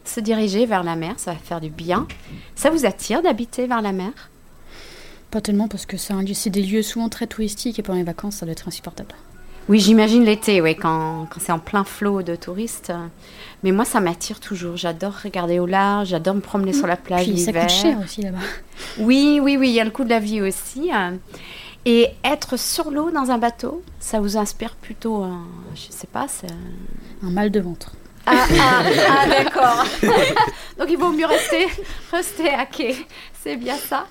se 0.07 0.21
diriger 0.21 0.65
vers 0.65 0.83
la 0.83 0.97
mer. 0.97 1.15
Ça 1.19 1.33
va 1.33 1.39
faire 1.39 1.61
du 1.61 1.69
bien. 1.69 2.07
Ça 2.55 2.71
vous 2.71 2.87
attire 2.87 3.21
d'habiter 3.21 3.67
vers 3.67 3.83
la 3.83 3.93
mer? 3.93 4.13
Pas 5.31 5.43
tellement 5.43 5.69
parce 5.69 5.85
que 5.85 5.99
c'est 5.99 6.51
des 6.51 6.63
lieux 6.63 6.83
souvent 6.83 7.11
très 7.11 7.27
touristiques 7.27 7.79
et 7.79 7.83
pendant 7.83 7.99
les 7.99 8.05
vacances, 8.05 8.37
ça 8.37 8.47
doit 8.47 8.53
être 8.53 8.69
insupportable. 8.69 9.15
Oui, 9.69 9.79
j'imagine 9.79 10.25
l'été, 10.25 10.61
oui, 10.61 10.75
quand, 10.77 11.27
quand 11.31 11.41
c'est 11.41 11.53
en 11.53 11.59
plein 11.59 11.85
flot 11.85 12.23
de 12.23 12.35
touristes. 12.37 12.93
Mais 13.63 13.71
moi, 13.71 13.85
ça 13.85 14.01
m'attire 14.01 14.41
toujours. 14.41 14.77
J'adore 14.77 15.15
regarder 15.23 15.59
au 15.61 15.67
large, 15.67 16.09
j'adore 16.09 16.35
me 16.35 16.41
promener 16.41 16.73
sur 16.73 16.87
la 16.89 16.97
plage 16.97 17.25
Puis 17.27 17.39
ça 17.39 17.53
l'hiver. 17.53 17.63
coûte 17.67 17.71
cher 17.77 17.99
aussi 18.05 18.23
là-bas. 18.23 18.39
Oui, 18.99 19.39
oui, 19.41 19.57
oui, 19.57 19.69
il 19.69 19.75
y 19.75 19.81
a 19.81 19.85
le 19.85 19.91
coût 19.91 20.05
de 20.05 20.11
la 20.11 20.19
vie 20.19 20.41
aussi. 20.43 20.91
euh. 20.93 21.13
Et 21.85 22.09
être 22.25 22.57
sur 22.59 22.91
l'eau 22.91 23.11
dans 23.11 23.31
un 23.31 23.39
bateau, 23.39 23.83
ça 24.01 24.21
vous 24.21 24.37
inspire 24.37 24.75
plutôt, 24.77 25.23
un- 25.23 25.47
je 25.75 25.91
sais 25.91 26.07
pas, 26.07 26.27
c'est... 26.29 26.47
Un 27.25 27.31
mal 27.31 27.51
de 27.51 27.61
ventre. 27.61 27.93
Ah, 28.27 28.47
ah, 28.61 28.83
ah, 29.09 29.27
d'accord. 29.29 29.85
Donc 30.79 30.89
il 30.91 30.97
vaut 30.97 31.11
mieux 31.13 31.27
rester, 31.27 31.67
rester 32.13 32.51
à 32.51 32.67
quai. 32.67 32.95
C'est 33.43 33.57
bien 33.57 33.77
ça. 33.77 34.07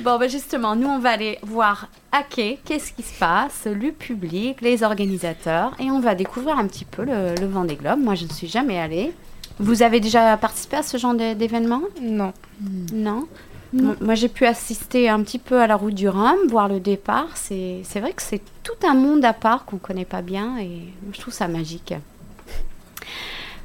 Bon, 0.00 0.18
ben 0.18 0.28
justement, 0.28 0.74
nous, 0.76 0.88
on 0.88 0.98
va 0.98 1.10
aller 1.10 1.38
voir 1.42 1.88
à 2.12 2.22
quai 2.22 2.58
qu'est-ce 2.64 2.92
qui 2.92 3.02
se 3.02 3.18
passe, 3.18 3.66
le 3.66 3.92
public, 3.92 4.60
les 4.60 4.82
organisateurs, 4.82 5.72
et 5.78 5.90
on 5.90 6.00
va 6.00 6.14
découvrir 6.14 6.58
un 6.58 6.66
petit 6.66 6.84
peu 6.84 7.04
le, 7.04 7.34
le 7.40 7.46
Vendée 7.46 7.76
Globe. 7.76 8.00
Moi, 8.00 8.14
je 8.14 8.24
ne 8.24 8.30
suis 8.30 8.48
jamais 8.48 8.78
allée. 8.78 9.12
Vous 9.60 9.82
avez 9.82 10.00
déjà 10.00 10.36
participé 10.36 10.76
à 10.78 10.82
ce 10.82 10.96
genre 10.96 11.14
d'é- 11.14 11.34
d'événement? 11.34 11.82
Non. 12.00 12.32
Non? 12.92 13.26
Mo- 13.72 13.94
Moi, 14.00 14.14
j'ai 14.14 14.28
pu 14.28 14.46
assister 14.46 15.08
un 15.08 15.22
petit 15.22 15.38
peu 15.38 15.60
à 15.60 15.66
la 15.66 15.76
route 15.76 15.94
du 15.94 16.08
Rhum, 16.08 16.36
voir 16.48 16.68
le 16.68 16.78
départ. 16.80 17.28
C'est 17.34 17.80
c'est 17.84 18.00
vrai 18.00 18.12
que 18.12 18.22
c'est 18.22 18.40
tout 18.62 18.86
un 18.86 18.94
monde 18.94 19.24
à 19.24 19.32
part 19.32 19.64
qu'on 19.64 19.76
ne 19.76 19.80
connaît 19.80 20.04
pas 20.04 20.22
bien, 20.22 20.58
et 20.58 20.82
je 21.12 21.20
trouve 21.20 21.34
ça 21.34 21.48
magique. 21.48 21.94